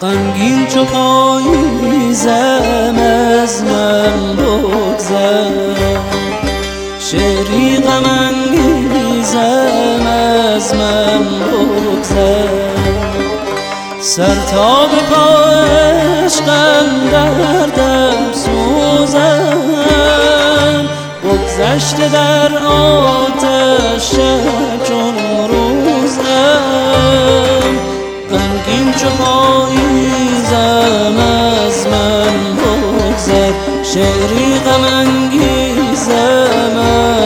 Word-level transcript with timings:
غمگین 0.00 0.66
چو 0.66 0.84
پاییزم 0.84 2.32
از 3.42 3.62
من 3.62 4.36
بگذر. 4.36 5.50
شعری 6.98 7.76
غم 7.76 8.04
انگیزم 8.20 10.06
از 10.06 10.74
من 10.74 11.24
بگذر. 11.40 12.48
سر 14.00 14.34
تا 14.50 14.86
به 14.86 14.96
پا 15.10 15.44
عشقم 16.24 17.10
دردم 17.12 18.32
سوزم 18.32 19.64
بگذشته 21.24 22.08
در 22.08 22.58
آتش 22.66 24.10
شعری 33.94 34.58
غم 34.58 34.84
انگیزم 34.84 36.76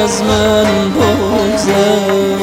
از 0.03 0.23
من 0.23 0.91
بگذر. 0.91 2.39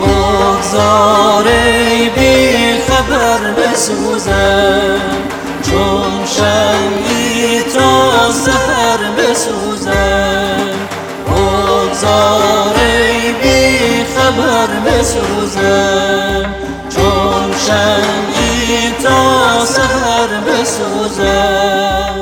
بگذار 0.00 1.46
ای 1.46 2.08
بی 2.08 2.82
خبر 2.88 3.52
بسوزم 3.52 5.00
چون 5.62 6.12
شمی 6.26 7.62
تا 7.74 8.32
سهر 8.32 9.00
بسوزم. 9.18 10.76
بگذار 11.26 12.74
ای 12.78 13.32
بی 13.32 14.04
خبر 14.04 14.68
بسوزم 14.86 16.54
چون 16.90 17.52
شمی 17.66 18.37
سهر 19.64 20.40
بسوزم. 20.46 22.14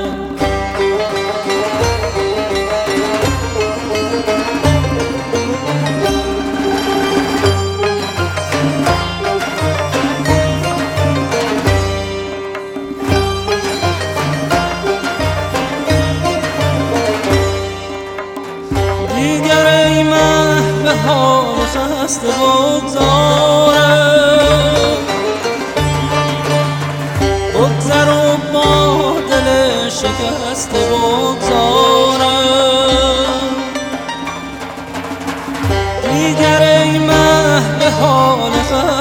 دیگر 19.17 19.67
ای 19.67 20.03
مه 20.03 20.63
به 20.85 20.93
حال 21.07 21.67
خسته 21.67 22.27
بگذارم 22.29 23.66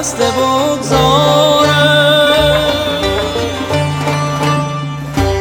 خسته 0.06 0.32
بگذارم. 0.32 1.66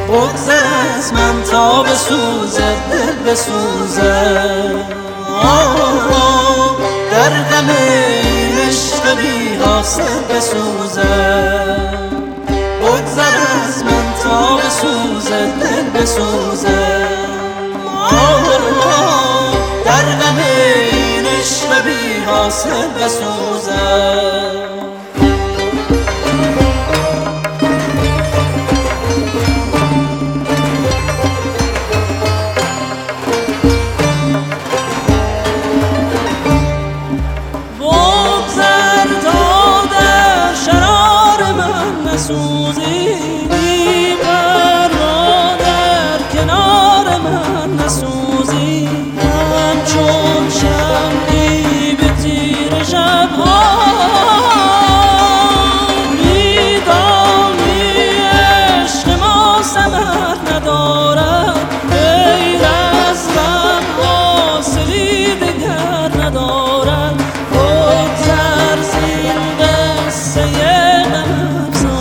بگذر 0.08 0.64
از 0.96 1.12
من 1.12 1.42
تا 1.50 1.82
بسوزد 1.82 2.76
دل 2.90 3.30
بسوزد. 3.30 4.84
در 7.10 7.30
غم 7.30 7.70
عشق 8.68 9.04
بی 9.16 9.56
حاصل 9.64 10.22
بسوزد. 10.30 12.09
بسوزد 16.00 17.10
دل 18.10 18.10
بسوزد 18.10 19.52
در 19.84 20.02
غم 20.02 20.38
عشق 21.26 21.84
بی 21.84 22.24
حاصل 22.26 22.88
بسوزد 22.88 24.89
love's 71.26 71.99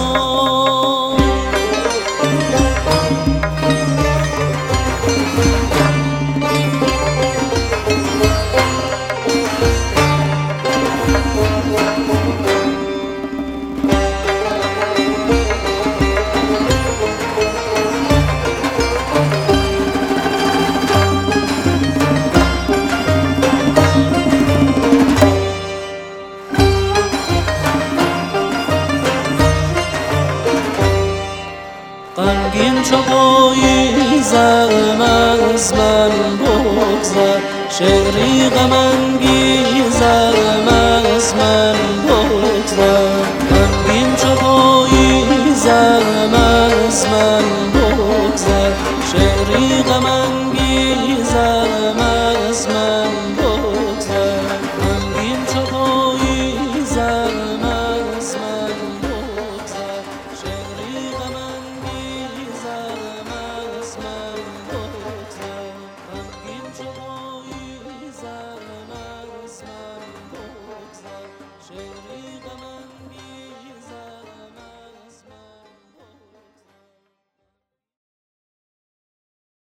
غمگین 32.30 32.82
چو 32.82 32.98
پاییزم 32.98 34.70
از 35.02 35.74
من 35.74 36.10
بگذر. 36.38 37.40
شعری 37.70 38.50
غمانگیزم 38.50 40.34
از 40.68 41.36
من 41.36 41.76
بگذر. 42.08 43.24
غمگین 43.50 44.16
چو 44.16 44.30
پاییزم 44.36 46.34
از 46.34 47.06
من 47.12 47.46
بگذر. 47.74 48.72
شعری 49.12 49.84
غمانگیزم 49.84 51.19